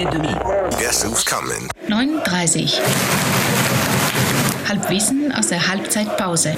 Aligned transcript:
Pandemie. 0.00 0.32
Guess 0.80 1.02
who's 1.02 1.22
coming? 1.22 1.68
39. 1.86 2.80
Halbwissen 4.66 5.30
aus 5.32 5.48
der 5.48 5.68
Halbzeitpause. 5.68 6.56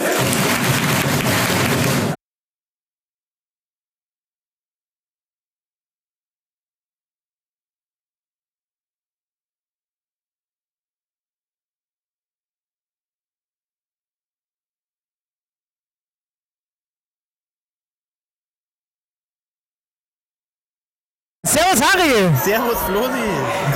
Servus 21.52 21.82
Harry! 21.82 22.30
Servus 22.42 22.78
Flori! 22.86 23.28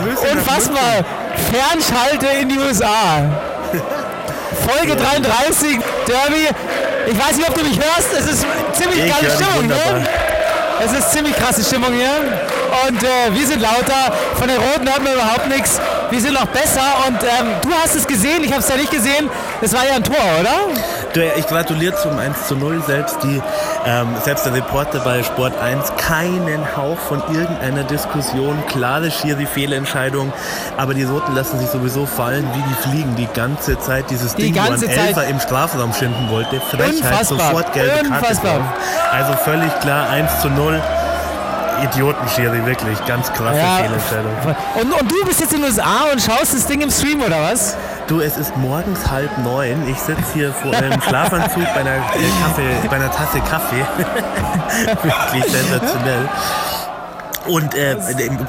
Grüß 0.02 0.20
dich 0.20 0.32
Unfassbar! 0.32 1.04
Fernschalte 1.52 2.26
in 2.40 2.48
die 2.48 2.58
USA! 2.58 3.20
Folge 4.66 4.94
ja. 4.94 4.94
33, 4.94 5.78
Derby. 6.06 6.48
Ich 7.06 7.18
weiß 7.18 7.36
nicht, 7.36 7.48
ob 7.48 7.54
du 7.54 7.62
mich 7.62 7.78
hörst. 7.78 8.14
Es 8.18 8.32
ist 8.32 8.46
ziemlich 8.72 9.04
ich 9.04 9.12
geile 9.12 9.30
Stimmung, 9.30 9.66
ne? 9.66 10.08
Es 10.82 10.92
ist 10.92 11.12
ziemlich 11.12 11.36
krasse 11.36 11.62
Stimmung 11.62 11.92
hier. 11.92 12.16
Und 12.88 13.02
äh, 13.02 13.34
wir 13.34 13.46
sind 13.46 13.60
lauter. 13.60 14.10
Von 14.36 14.48
den 14.48 14.56
Roten 14.56 14.88
hört 14.88 15.02
man 15.02 15.12
überhaupt 15.12 15.48
nichts. 15.48 15.78
Wir 16.10 16.20
sind 16.20 16.34
noch 16.34 16.46
besser. 16.46 16.82
Und 17.06 17.22
ähm, 17.22 17.52
du 17.62 17.70
hast 17.82 17.94
es 17.96 18.06
gesehen, 18.06 18.44
ich 18.44 18.50
habe 18.52 18.60
es 18.60 18.68
ja 18.68 18.76
nicht 18.76 18.90
gesehen. 18.90 19.28
Das 19.60 19.72
war 19.72 19.86
ja 19.86 19.96
ein 19.96 20.04
Tor, 20.04 20.16
oder? 20.40 21.30
Ich 21.36 21.46
gratuliere 21.46 21.96
zum 21.96 22.18
1 22.18 22.46
zu 22.46 22.56
0. 22.56 22.82
Selbst, 22.86 23.16
die, 23.22 23.40
ähm, 23.86 24.08
selbst 24.22 24.44
der 24.44 24.54
Reporter 24.54 25.00
bei 25.00 25.22
Sport 25.22 25.58
1, 25.58 25.92
keinen 25.96 26.76
Hauch 26.76 26.98
von 26.98 27.22
irgendeiner 27.32 27.84
Diskussion. 27.84 28.62
Klare 28.68 29.10
Schiri 29.10 29.46
Fehlentscheidung. 29.46 30.32
Aber 30.76 30.94
die 30.94 31.04
Roten 31.04 31.34
lassen 31.34 31.58
sich 31.58 31.70
sowieso 31.70 32.06
fallen, 32.06 32.46
wie 32.54 32.62
die 32.62 32.88
fliegen 32.88 33.16
die 33.16 33.28
ganze 33.34 33.78
Zeit. 33.78 34.10
Dieses 34.10 34.34
die 34.34 34.52
Ding, 34.52 34.56
wo 34.56 34.72
ein 34.72 34.82
Elfer 34.82 35.26
im 35.26 35.40
Strafraum 35.40 35.92
schinden 35.92 36.28
wollte. 36.30 36.60
Frechheit, 36.60 36.94
Unfassbar. 36.94 37.38
sofort 37.38 37.72
gelbe 37.72 38.08
Karte. 38.08 38.60
Also 39.12 39.32
völlig 39.44 39.80
klar 39.80 40.10
1 40.10 40.40
zu 40.42 40.48
0. 40.50 40.80
Idioten-Schiri, 41.82 42.64
wirklich. 42.66 43.04
Ganz 43.06 43.32
krasse 43.32 43.58
ja. 43.58 43.76
Fehlentscheidung. 43.76 44.32
Und, 44.80 45.00
und 45.00 45.10
du 45.10 45.24
bist 45.24 45.40
jetzt 45.40 45.52
in 45.52 45.60
den 45.60 45.70
USA 45.70 46.10
und 46.12 46.20
schaust 46.20 46.54
das 46.54 46.66
Ding 46.66 46.80
im 46.80 46.90
Stream, 46.90 47.20
oder 47.20 47.40
was? 47.42 47.76
Du, 48.06 48.20
es 48.20 48.36
ist 48.36 48.56
morgens 48.56 49.10
halb 49.10 49.36
neun. 49.38 49.88
Ich 49.88 49.98
sitze 49.98 50.22
hier 50.32 50.52
vor 50.52 50.72
einem 50.72 51.00
Schlafanzug 51.00 51.64
bei 51.74 51.80
einer, 51.80 51.98
Kaffee, 51.98 52.88
bei 52.88 52.96
einer 52.96 53.10
Tasse 53.10 53.40
Kaffee. 53.40 53.84
Wirklich 55.02 55.44
sensationell. 55.44 56.28
Und 57.48 57.74
äh, 57.74 57.96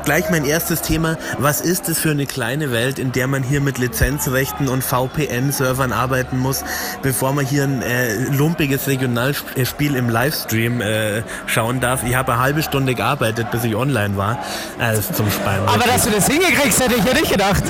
gleich 0.05 0.29
mein 0.29 0.45
erstes 0.45 0.81
Thema, 0.81 1.17
was 1.37 1.61
ist 1.61 1.89
es 1.89 1.99
für 1.99 2.11
eine 2.11 2.25
kleine 2.25 2.71
Welt, 2.71 2.99
in 2.99 3.11
der 3.11 3.27
man 3.27 3.43
hier 3.43 3.61
mit 3.61 3.77
Lizenzrechten 3.77 4.67
und 4.67 4.83
VPN-Servern 4.83 5.91
arbeiten 5.91 6.39
muss, 6.39 6.63
bevor 7.01 7.33
man 7.33 7.45
hier 7.45 7.63
ein 7.63 7.81
äh, 7.81 8.15
lumpiges 8.31 8.87
Regionalspiel 8.87 9.95
im 9.95 10.09
Livestream 10.09 10.81
äh, 10.81 11.23
schauen 11.45 11.79
darf. 11.79 12.03
Ich 12.03 12.15
habe 12.15 12.33
eine 12.33 12.41
halbe 12.41 12.63
Stunde 12.63 12.95
gearbeitet, 12.95 13.51
bis 13.51 13.63
ich 13.63 13.75
online 13.75 14.17
war. 14.17 14.39
Also 14.79 15.13
zum 15.13 15.29
Speien. 15.29 15.67
Aber 15.67 15.85
dass 15.85 16.03
du 16.03 16.11
das 16.11 16.27
hingekriegst, 16.27 16.79
hätte 16.79 16.95
ich 16.95 17.05
ja 17.05 17.13
nicht 17.13 17.31
gedacht. 17.31 17.63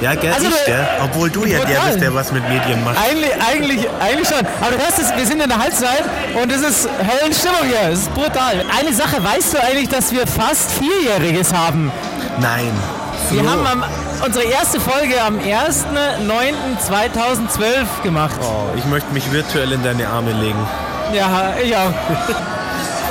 Ja, 0.00 0.14
gell, 0.14 0.32
also, 0.32 0.46
ich, 0.46 0.64
gell? 0.66 0.86
Obwohl 1.02 1.28
du 1.30 1.44
ja 1.44 1.64
der 1.64 1.80
bist, 1.80 2.00
der 2.00 2.14
was 2.14 2.30
mit 2.32 2.48
Medien 2.48 2.82
macht. 2.84 2.96
Eigentlich, 2.98 3.32
eigentlich, 3.34 3.88
eigentlich 4.00 4.28
schon. 4.28 4.46
Aber 4.60 4.72
du 4.72 4.78
hörst 4.78 4.98
es, 4.98 5.14
wir 5.16 5.26
sind 5.26 5.42
in 5.42 5.48
der 5.48 5.58
Halbzeit 5.58 6.04
und 6.40 6.52
es 6.52 6.62
ist 6.62 6.88
Höllenstimmung 6.98 7.64
hier. 7.66 7.90
Es 7.92 8.00
ist 8.00 8.14
brutal. 8.14 8.64
Eine 8.78 8.92
Sache, 8.92 9.22
weißt 9.22 9.54
du 9.54 9.62
eigentlich, 9.62 9.88
dass 9.88 10.12
wir 10.12 10.26
fast 10.26 10.72
Vierjähriges 10.72 11.54
haben? 11.54 11.92
Nein. 12.40 12.72
Wir 13.30 13.42
so. 13.42 13.50
haben 13.50 13.66
am, 13.66 13.82
unsere 14.24 14.44
erste 14.44 14.80
Folge 14.80 15.20
am 15.22 15.38
1.9.2012 15.38 18.02
gemacht. 18.02 18.38
Oh, 18.42 18.66
ich 18.76 18.84
möchte 18.86 19.12
mich 19.12 19.30
virtuell 19.32 19.72
in 19.72 19.82
deine 19.82 20.08
Arme 20.08 20.32
legen. 20.32 20.66
Ja, 21.12 21.54
ich 21.62 21.76
auch. 21.76 21.92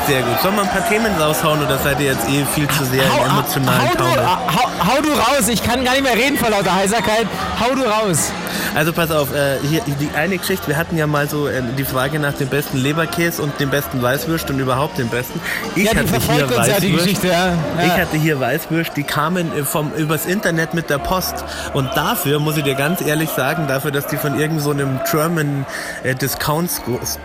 Sehr 0.07 0.21
gut. 0.21 0.39
Sollen 0.41 0.55
wir 0.55 0.63
ein 0.63 0.69
paar 0.69 0.87
Themen 0.89 1.15
raushauen 1.15 1.63
oder 1.63 1.77
seid 1.77 1.99
ihr 1.99 2.07
jetzt 2.07 2.27
eh 2.27 2.43
viel 2.53 2.67
zu 2.67 2.83
sehr 2.85 3.03
hau, 3.09 3.23
im 3.23 3.31
emotionalen 3.31 3.89
hau, 3.89 3.95
du, 3.95 4.03
hau, 4.03 4.69
hau, 4.87 5.01
du 5.01 5.09
raus, 5.11 5.47
ich 5.47 5.63
kann 5.63 5.83
gar 5.85 5.93
nicht 5.93 6.03
mehr 6.03 6.15
reden 6.15 6.37
vor 6.37 6.49
lauter 6.49 6.75
Heiserkeit. 6.75 7.27
Hau 7.59 7.73
du 7.73 7.83
raus. 7.83 8.31
Also 8.75 8.91
pass 8.91 9.11
auf, 9.11 9.33
äh, 9.33 9.57
hier 9.67 9.81
die 9.99 10.09
eine 10.15 10.37
Geschichte, 10.37 10.67
wir 10.67 10.77
hatten 10.77 10.97
ja 10.97 11.05
mal 11.05 11.27
so 11.29 11.47
äh, 11.47 11.61
die 11.77 11.83
Frage 11.83 12.19
nach 12.19 12.33
dem 12.33 12.47
besten 12.47 12.77
Leberkäse 12.77 13.41
und 13.41 13.59
dem 13.59 13.69
besten 13.69 14.01
Weißwürst 14.01 14.49
und 14.49 14.59
überhaupt 14.59 14.97
dem 14.97 15.09
besten. 15.09 15.39
Ich 15.75 15.85
ja, 15.85 15.95
hatte 15.95 16.19
hier 16.33 16.49
Weißwürst. 16.49 17.23
Ja. 17.23 17.31
Ja. 17.31 17.53
Ich 17.85 17.91
hatte 17.91 18.17
hier 18.17 18.39
Weißwürst, 18.39 18.97
die 18.97 19.03
kamen 19.03 19.55
äh, 19.55 19.63
vom 19.63 19.91
übers 19.93 20.25
Internet 20.25 20.73
mit 20.73 20.89
der 20.89 20.97
Post 20.97 21.43
und 21.73 21.89
dafür 21.95 22.39
muss 22.39 22.57
ich 22.57 22.63
dir 22.63 22.75
ganz 22.75 23.01
ehrlich 23.01 23.29
sagen, 23.29 23.67
dafür, 23.67 23.91
dass 23.91 24.07
die 24.07 24.17
von 24.17 24.39
irgendeinem 24.39 24.99
so 25.05 25.11
German 25.11 25.65
äh, 26.03 26.15
Discount 26.15 26.71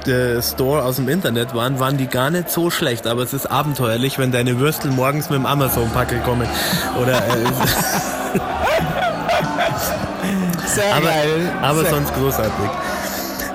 äh, 0.07 0.43
Store 0.43 0.83
aus 0.83 0.97
dem 0.97 1.09
Internet 1.09 1.55
waren, 1.55 1.81
waren 1.81 1.97
die 1.97 2.09
gar 2.09 2.31
nicht 2.31 2.51
so 2.51 2.71
schlecht, 2.71 3.07
aber 3.07 3.23
es 3.23 3.33
ist 3.33 3.47
abenteuerlich, 3.47 4.19
wenn 4.19 4.33
deine 4.33 4.59
Würstel 4.59 4.91
morgens 4.91 5.31
mit 5.31 5.39
dem 5.39 5.47
Amazon-Packel 5.47 6.21
kommen 6.21 6.47
oder 7.01 7.17
äh, 7.17 8.39
Sehr 10.79 10.95
aber, 10.95 11.07
geil. 11.07 11.53
Aber 11.61 11.81
Sehr 11.83 11.91
sonst 11.91 12.15
großartig. 12.15 12.71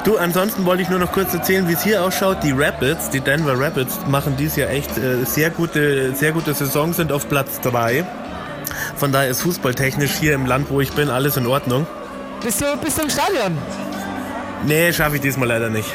Du, 0.03 0.17
ansonsten 0.17 0.65
wollte 0.65 0.83
ich 0.83 0.89
nur 0.89 0.99
noch 0.99 1.13
kurz 1.13 1.33
erzählen, 1.33 1.65
wie 1.69 1.73
es 1.73 1.81
hier 1.81 2.03
ausschaut. 2.03 2.43
Die 2.43 2.51
Rapids, 2.51 3.09
die 3.09 3.21
Denver 3.21 3.57
Rapids, 3.57 3.97
machen 4.09 4.35
dies 4.37 4.57
Jahr 4.57 4.69
echt 4.69 4.97
äh, 4.97 5.23
sehr 5.23 5.49
gute, 5.49 6.13
sehr 6.13 6.33
gute 6.33 6.53
Saison, 6.53 6.91
sind 6.91 7.13
auf 7.13 7.29
Platz 7.29 7.61
3. 7.61 8.05
Von 8.97 9.13
daher 9.13 9.29
ist 9.29 9.41
fußballtechnisch 9.41 10.11
hier 10.11 10.33
im 10.33 10.45
Land, 10.45 10.69
wo 10.69 10.81
ich 10.81 10.91
bin, 10.91 11.09
alles 11.09 11.37
in 11.37 11.47
Ordnung. 11.47 11.87
Bist 12.43 12.59
du, 12.59 12.65
bist 12.83 12.97
du 12.97 13.03
im 13.03 13.09
Stadion? 13.09 13.57
Nee, 14.65 14.91
schaffe 14.91 15.15
ich 15.15 15.21
diesmal 15.21 15.47
leider 15.47 15.69
nicht. 15.69 15.87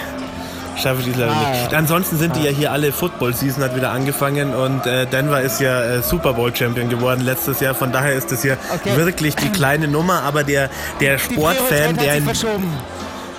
Schaffe 0.78 1.00
ich 1.00 1.06
dies 1.06 1.16
leider 1.16 1.33
ah, 1.33 1.50
nicht. 1.50 1.75
Ansonsten 1.75 2.19
sind 2.19 2.33
ah. 2.33 2.39
die 2.39 2.44
ja 2.44 2.50
hier 2.50 2.72
alle 2.72 2.93
Football 2.93 3.34
Season 3.34 3.62
hat 3.62 3.75
wieder 3.77 3.91
angefangen 3.91 4.55
und 4.55 4.87
äh, 4.87 5.06
Denver 5.06 5.41
ist 5.41 5.61
ja 5.61 5.83
äh, 5.83 6.03
Super 6.03 6.34
Bowl 6.34 6.55
Champion 6.55 6.89
geworden 6.89 7.21
letztes 7.21 7.61
Jahr. 7.61 7.75
Von 7.75 7.93
daher 7.93 8.15
ist 8.15 8.31
das 8.31 8.43
hier 8.43 8.56
okay. 8.75 8.97
wirklich 8.97 9.37
die 9.37 9.50
kleine 9.50 9.88
Nummer, 9.88 10.22
aber 10.22 10.44
der, 10.44 10.71
der 11.00 11.19
Sportfan, 11.19 11.97
der 11.97 12.17
in, 12.17 12.31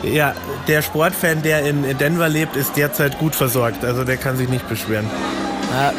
ja, 0.04 0.34
der 0.68 0.82
Sportfan, 0.82 1.42
der 1.42 1.66
in 1.66 1.98
Denver 1.98 2.30
lebt, 2.30 2.56
ist 2.56 2.76
derzeit 2.78 3.18
gut 3.18 3.36
versorgt. 3.36 3.84
Also 3.84 4.04
der 4.04 4.18
kann 4.18 4.38
sich 4.38 4.50
nicht 4.50 4.68
beschweren. 4.70 5.10
Ja. 5.72 5.94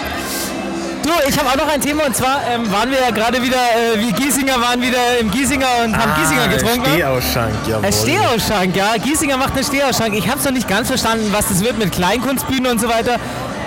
Du, 1.11 1.29
ich 1.29 1.37
habe 1.37 1.49
auch 1.49 1.57
noch 1.57 1.67
ein 1.67 1.81
Thema 1.81 2.07
und 2.07 2.15
zwar 2.15 2.41
ähm, 2.49 2.71
waren 2.71 2.89
wir 2.89 3.01
ja 3.01 3.11
gerade 3.11 3.43
wieder, 3.43 3.57
äh, 3.57 3.99
wie 3.99 4.13
Giesinger 4.13 4.61
waren 4.61 4.81
wieder 4.81 5.19
im 5.21 5.29
Giesinger 5.29 5.67
und 5.85 5.97
haben 5.97 6.13
ah, 6.13 6.21
Giesinger 6.21 6.47
getrunken. 6.47 6.87
Stehausschank, 6.93 7.55
jawohl. 7.67 7.85
Ein 7.85 7.93
Stehausschank, 7.93 8.77
ja. 8.77 8.97
Giesinger 8.97 9.37
macht 9.37 9.55
einen 9.55 9.65
Stehausschank. 9.65 10.15
Ich 10.15 10.29
habe 10.29 10.39
es 10.39 10.45
noch 10.45 10.53
nicht 10.53 10.69
ganz 10.69 10.87
verstanden, 10.87 11.29
was 11.33 11.49
das 11.49 11.65
wird 11.65 11.79
mit 11.79 11.91
Kleinkunstbühnen 11.91 12.71
und 12.71 12.81
so 12.81 12.89
weiter. 12.89 13.17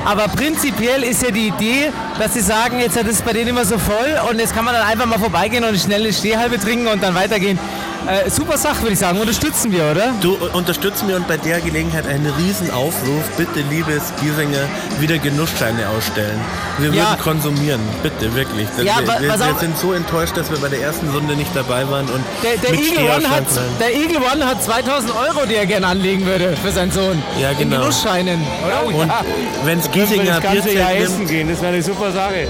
Aber 0.06 0.30
prinzipiell 0.30 1.04
ist 1.04 1.22
ja 1.22 1.32
die 1.32 1.48
Idee, 1.48 1.92
dass 2.18 2.34
sie 2.34 2.42
sagen, 2.42 2.80
jetzt 2.80 2.96
ist 2.96 3.08
es 3.08 3.22
bei 3.22 3.34
denen 3.34 3.50
immer 3.50 3.66
so 3.66 3.78
voll 3.78 4.20
und 4.30 4.40
jetzt 4.40 4.56
kann 4.56 4.64
man 4.64 4.74
dann 4.74 4.88
einfach 4.88 5.06
mal 5.06 5.20
vorbeigehen 5.20 5.64
und 5.64 5.70
eine 5.70 5.80
schnelle 5.80 6.14
Stehhalbe 6.14 6.58
trinken 6.60 6.88
und 6.88 7.04
dann 7.04 7.14
weitergehen. 7.14 7.60
Äh, 8.08 8.30
super 8.30 8.58
Sache, 8.58 8.82
würde 8.82 8.94
ich 8.94 9.00
sagen. 9.00 9.20
Unterstützen 9.20 9.72
wir, 9.72 9.86
oder? 9.86 10.14
Du 10.22 10.36
unterstützen 10.54 11.08
wir 11.08 11.16
und 11.16 11.28
bei 11.28 11.38
der 11.38 11.62
Gelegenheit 11.62 12.06
einen 12.06 12.26
Riesenaufruf. 12.26 13.24
Bitte, 13.38 13.62
liebes 13.70 14.14
Giesinger, 14.20 14.68
wieder 15.00 15.18
Genussscheine 15.18 15.88
ausstellen. 15.90 16.40
Wir 16.80 16.90
ja. 16.90 17.10
würden 17.10 17.20
konsumieren. 17.20 17.82
Bitte, 18.02 18.34
wirklich. 18.36 18.68
Ja, 18.78 19.00
wir, 19.00 19.22
wir, 19.22 19.40
wir 19.40 19.56
sind 19.60 19.78
so 19.78 19.94
enttäuscht, 19.94 20.36
dass 20.36 20.52
wir 20.52 20.58
bei 20.58 20.70
der 20.70 20.82
ersten 20.82 21.10
Runde 21.10 21.36
nicht 21.36 21.56
dabei 21.56 21.90
waren. 21.90 22.08
Und 22.10 22.24
der, 22.44 22.58
der, 22.58 22.74
Eagle 22.74 23.04
One 23.04 23.30
hat, 23.30 23.46
der 23.80 23.96
Eagle 23.96 24.18
One 24.18 24.46
hat 24.46 24.62
2000 24.62 25.14
Euro, 25.16 25.46
die 25.46 25.56
er 25.56 25.66
gerne 25.66 25.88
anlegen 25.88 26.26
würde 26.26 26.58
für 26.58 26.72
seinen 26.72 26.92
Sohn. 26.92 27.24
Ja, 27.40 27.54
genau. 27.54 27.76
In 27.76 27.82
Genussscheinen. 27.82 28.42
Oh, 28.84 28.88
und 28.88 29.08
ja. 29.08 29.22
wenn 29.64 29.80
es 29.80 29.90
Giesinger 29.90 30.42
das 30.42 30.42
ganze 30.42 30.74
Jahr 30.74 30.94
essen 30.94 31.26
gehen, 31.26 31.50
das 31.50 31.62
wäre 31.62 31.74
eine 31.74 31.82
super 31.82 32.12
Sache. 32.12 32.48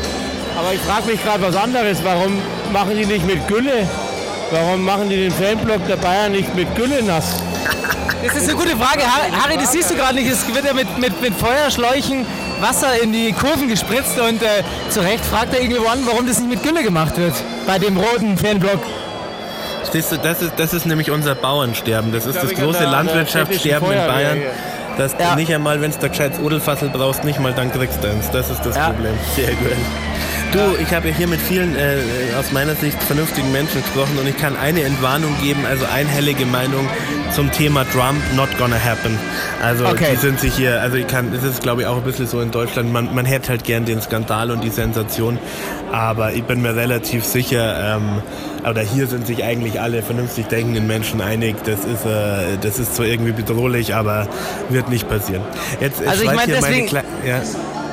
Aber 0.57 0.73
ich 0.73 0.81
frage 0.81 1.11
mich 1.11 1.23
gerade 1.23 1.43
was 1.43 1.55
anderes. 1.55 2.03
Warum 2.03 2.39
machen 2.71 2.95
die 2.97 3.05
nicht 3.05 3.25
mit 3.25 3.47
Gülle? 3.47 3.87
Warum 4.53 4.85
machen 4.85 5.09
die 5.09 5.15
den 5.15 5.31
Fanblock 5.31 5.87
der 5.87 5.95
Bayern 5.95 6.31
nicht 6.31 6.53
mit 6.53 6.75
Gülle 6.75 7.01
nass? 7.01 7.41
Das 8.23 8.35
ist 8.35 8.47
eine 8.47 8.55
gute 8.55 8.77
Frage. 8.77 9.01
Harry, 9.41 9.57
das 9.57 9.71
siehst 9.71 9.89
du 9.89 9.95
gerade 9.95 10.13
nicht. 10.13 10.31
Es 10.31 10.45
wird 10.53 10.63
ja 10.63 10.73
mit, 10.73 10.95
mit, 10.99 11.19
mit 11.21 11.33
Feuerschläuchen 11.33 12.23
Wasser 12.61 13.01
in 13.01 13.11
die 13.11 13.33
Kurven 13.33 13.67
gespritzt 13.67 14.19
und 14.19 14.43
äh, 14.43 14.63
zu 14.91 14.99
Recht 14.99 15.25
fragt 15.25 15.53
der 15.53 15.63
Eagle 15.63 15.79
One, 15.79 16.01
warum 16.05 16.27
das 16.27 16.37
nicht 16.37 16.49
mit 16.51 16.61
Gülle 16.61 16.83
gemacht 16.83 17.17
wird 17.17 17.33
bei 17.65 17.79
dem 17.79 17.97
roten 17.97 18.37
Fanblock. 18.37 18.79
das 19.91 20.11
ist, 20.43 20.53
das 20.55 20.73
ist 20.75 20.85
nämlich 20.85 21.09
unser 21.09 21.33
Bauernsterben. 21.33 22.11
Das 22.11 22.27
ist 22.27 22.35
das 22.35 22.53
große 22.53 22.83
Landwirtschaftssterben 22.83 23.91
in 23.91 24.05
Bayern. 24.05 24.41
Dass 24.99 25.15
ja. 25.19 25.35
nicht 25.35 25.51
einmal, 25.51 25.81
wenn 25.81 25.89
du 25.89 25.97
da 25.97 26.09
gescheites 26.09 26.39
Odelfassel 26.39 26.89
brauchst, 26.89 27.23
nicht 27.23 27.39
mal 27.39 27.53
dann 27.53 27.71
kriegst 27.71 28.03
du 28.03 28.07
eins. 28.07 28.29
Das 28.29 28.51
ist 28.51 28.63
das 28.63 28.75
ja. 28.75 28.91
Problem. 28.91 29.13
Sehr 29.35 29.47
gut. 29.55 29.71
Du, 30.53 30.77
ich 30.79 30.93
habe 30.93 31.09
ja 31.09 31.15
hier 31.15 31.27
mit 31.27 31.41
vielen 31.41 31.75
äh, 31.75 31.97
aus 32.37 32.51
meiner 32.51 32.75
Sicht 32.75 33.01
vernünftigen 33.01 33.51
Menschen 33.51 33.81
gesprochen 33.81 34.19
und 34.19 34.27
ich 34.27 34.37
kann 34.37 34.55
eine 34.55 34.83
Entwarnung 34.83 35.35
geben, 35.41 35.65
also 35.65 35.83
einhellige 35.91 36.45
Meinung 36.45 36.87
zum 37.31 37.51
Thema 37.51 37.85
Trump, 37.85 38.19
not 38.35 38.49
gonna 38.59 38.75
happen. 38.75 39.17
Also 39.63 39.87
okay. 39.87 40.09
die 40.11 40.17
sind 40.17 40.39
sich 40.39 40.53
hier, 40.53 40.79
also 40.79 40.97
ich 40.97 41.07
kann, 41.07 41.33
das 41.33 41.43
ist 41.43 41.63
glaube 41.63 41.81
ich 41.81 41.87
auch 41.87 41.97
ein 41.97 42.03
bisschen 42.03 42.27
so 42.27 42.39
in 42.39 42.51
Deutschland, 42.51 42.93
man, 42.93 43.15
man 43.15 43.25
hätte 43.25 43.49
halt 43.49 43.63
gern 43.63 43.85
den 43.85 43.99
Skandal 43.99 44.51
und 44.51 44.63
die 44.63 44.69
Sensation, 44.69 45.39
aber 45.91 46.33
ich 46.33 46.43
bin 46.43 46.61
mir 46.61 46.75
relativ 46.75 47.25
sicher, 47.25 47.95
ähm, 47.97 48.21
oder 48.69 48.81
hier 48.81 49.07
sind 49.07 49.25
sich 49.25 49.43
eigentlich 49.43 49.81
alle 49.81 50.03
vernünftig 50.03 50.45
denkenden 50.49 50.85
Menschen 50.85 51.19
einig, 51.19 51.55
das 51.65 51.79
ist, 51.79 52.05
äh, 52.05 52.57
das 52.61 52.77
ist 52.77 52.95
zwar 52.95 53.07
irgendwie 53.07 53.31
bedrohlich, 53.31 53.95
aber 53.95 54.27
wird 54.69 54.89
nicht 54.89 55.09
passieren. 55.09 55.41
Jetzt, 55.81 56.05
also 56.05 56.23
ich 56.23 56.31
meine, 56.31 56.53
deswegen, 56.53 56.95
ja. 57.25 57.41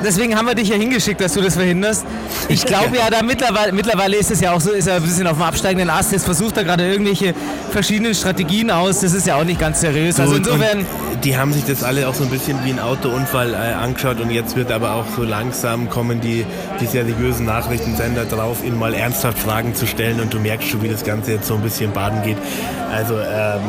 Deswegen 0.04 0.36
haben 0.36 0.46
wir 0.46 0.54
dich 0.54 0.68
ja 0.68 0.76
hingeschickt, 0.76 1.20
dass 1.20 1.34
du 1.34 1.40
das 1.40 1.54
verhinderst. 1.54 2.04
Ich 2.48 2.64
glaube 2.64 2.96
ja, 2.96 3.10
da 3.10 3.22
mittlerweile, 3.22 3.72
mittlerweile 3.72 4.16
ist 4.16 4.30
es 4.30 4.40
ja 4.40 4.52
auch 4.52 4.60
so, 4.60 4.70
ist 4.70 4.86
er 4.86 4.96
ein 4.96 5.02
bisschen 5.02 5.26
auf 5.26 5.36
dem 5.36 5.42
absteigenden 5.42 5.90
Ast. 5.90 6.12
Jetzt 6.12 6.24
versucht 6.24 6.56
er 6.56 6.64
gerade 6.64 6.90
irgendwelche 6.90 7.34
verschiedenen 7.70 8.14
Strategien 8.14 8.70
aus. 8.70 9.00
Das 9.00 9.12
ist 9.12 9.26
ja 9.26 9.36
auch 9.36 9.44
nicht 9.44 9.60
ganz 9.60 9.80
seriös. 9.80 10.18
Also 10.18 10.36
insofern. 10.36 10.86
Die 11.24 11.36
haben 11.36 11.52
sich 11.52 11.64
das 11.64 11.82
alle 11.82 12.08
auch 12.08 12.14
so 12.14 12.24
ein 12.24 12.30
bisschen 12.30 12.64
wie 12.64 12.70
ein 12.70 12.80
Autounfall 12.80 13.52
äh, 13.52 13.74
angeschaut 13.74 14.20
und 14.20 14.30
jetzt 14.30 14.56
wird 14.56 14.72
aber 14.72 14.94
auch 14.94 15.04
so 15.14 15.22
langsam 15.22 15.90
kommen 15.90 16.20
die, 16.22 16.46
die 16.80 16.86
seriösen 16.86 17.44
Nachrichtensender 17.44 18.24
drauf, 18.24 18.64
ihn 18.64 18.78
mal 18.78 18.94
ernsthaft 18.94 19.38
Fragen 19.38 19.74
zu 19.74 19.86
stellen 19.86 20.20
und 20.20 20.32
du 20.32 20.38
merkst 20.38 20.68
schon, 20.68 20.82
wie 20.82 20.88
das 20.88 21.04
Ganze 21.04 21.32
jetzt 21.32 21.46
so 21.46 21.56
ein 21.56 21.60
bisschen 21.60 21.92
baden 21.92 22.22
geht. 22.22 22.38
Also 22.90 23.18
ähm, 23.18 23.60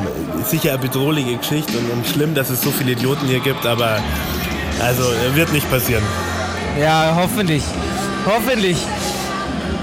sicher 0.45 0.71
eine 0.71 0.79
bedrohliche 0.79 1.35
Geschichte 1.35 1.77
und, 1.77 1.91
und 1.91 2.07
schlimm, 2.07 2.35
dass 2.35 2.49
es 2.49 2.61
so 2.61 2.71
viele 2.71 2.93
Idioten 2.93 3.27
hier 3.27 3.39
gibt, 3.39 3.65
aber 3.65 3.97
also 4.81 5.03
wird 5.33 5.51
nicht 5.53 5.69
passieren. 5.69 6.03
Ja, 6.79 7.13
hoffentlich. 7.15 7.63
Hoffentlich. 8.25 8.77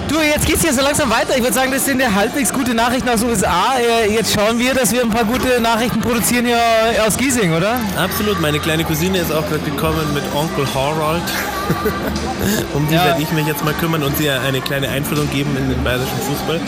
Du, 0.09 0.21
jetzt 0.23 0.47
geht's 0.47 0.62
hier 0.62 0.73
so 0.73 0.81
langsam 0.81 1.11
weiter. 1.11 1.37
Ich 1.37 1.43
würde 1.43 1.53
sagen, 1.53 1.71
das 1.71 1.85
sind 1.85 2.00
ja 2.00 2.15
halbwegs 2.15 2.50
gute 2.50 2.73
Nachrichten 2.73 3.09
aus 3.11 3.21
den 3.21 3.29
USA. 3.29 3.75
Äh, 3.79 4.11
jetzt 4.11 4.33
schauen 4.33 4.59
wir, 4.59 4.73
dass 4.73 4.91
wir 4.91 5.03
ein 5.03 5.11
paar 5.11 5.25
gute 5.25 5.61
Nachrichten 5.61 6.00
produzieren 6.00 6.47
hier 6.47 6.59
aus 7.06 7.19
Giesing, 7.19 7.53
oder? 7.53 7.79
Absolut. 7.97 8.41
Meine 8.41 8.59
kleine 8.59 8.85
Cousine 8.85 9.19
ist 9.19 9.31
auch 9.31 9.47
gerade 9.47 9.65
gekommen 9.65 10.15
mit 10.15 10.23
Onkel 10.35 10.67
Harald. 10.75 11.23
um 12.75 12.89
die 12.89 12.95
ja. 12.95 13.05
werde 13.05 13.23
ich 13.23 13.31
mich 13.33 13.47
jetzt 13.47 13.62
mal 13.65 13.75
kümmern 13.75 14.03
und 14.03 14.17
sie 14.17 14.31
eine 14.31 14.62
kleine 14.62 14.89
Einführung 14.89 15.31
geben 15.31 15.55
in 15.59 15.69
den 15.69 15.85
bayerischen 15.85 16.19
Fußball. 16.27 16.59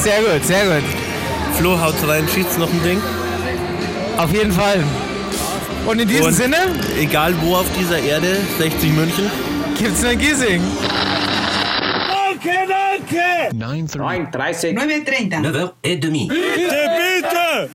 Sehr 0.00 0.20
gut, 0.20 0.44
sehr 0.46 0.64
gut. 0.64 0.84
Flo 1.58 1.78
haut 1.78 1.94
rein, 2.08 2.26
schießt 2.26 2.58
noch 2.58 2.70
ein 2.70 2.82
Ding. 2.82 3.02
Auf 4.16 4.32
jeden 4.32 4.52
Fall. 4.52 4.82
Und 5.86 6.00
in 6.00 6.08
diesem 6.08 6.26
und 6.26 6.32
Sinne? 6.32 6.56
Egal 6.98 7.34
wo 7.42 7.56
auf 7.56 7.66
dieser 7.78 7.98
Erde, 7.98 8.36
60 8.58 8.92
München. 8.92 9.30
Gibt's 9.76 10.04
ein 10.04 10.18
Giesing. 10.18 10.62
Danke, 12.08 12.56
danke! 12.68 13.56
9.30. 13.56 13.96
9.30. 14.30 14.74
9.30. 14.74 15.72
9h30. 15.82 16.28
Bitte, 16.28 16.90
bitte! 16.96 17.71